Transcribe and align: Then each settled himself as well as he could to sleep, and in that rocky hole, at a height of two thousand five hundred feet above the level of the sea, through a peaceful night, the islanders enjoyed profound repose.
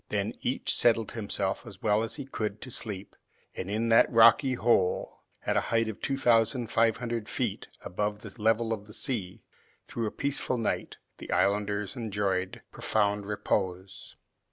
Then 0.09 0.33
each 0.41 0.73
settled 0.73 1.11
himself 1.11 1.63
as 1.67 1.83
well 1.83 2.01
as 2.01 2.15
he 2.15 2.25
could 2.25 2.59
to 2.61 2.71
sleep, 2.71 3.15
and 3.55 3.69
in 3.69 3.89
that 3.89 4.11
rocky 4.11 4.55
hole, 4.55 5.19
at 5.45 5.55
a 5.55 5.61
height 5.69 5.87
of 5.87 6.01
two 6.01 6.17
thousand 6.17 6.71
five 6.71 6.97
hundred 6.97 7.29
feet 7.29 7.67
above 7.83 8.21
the 8.21 8.33
level 8.41 8.73
of 8.73 8.87
the 8.87 8.95
sea, 8.95 9.43
through 9.87 10.07
a 10.07 10.11
peaceful 10.11 10.57
night, 10.57 10.95
the 11.19 11.31
islanders 11.31 11.95
enjoyed 11.95 12.63
profound 12.71 13.27
repose. 13.27 14.15